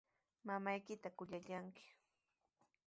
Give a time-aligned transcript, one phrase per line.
[0.45, 1.85] Mamaykita kuyallanki.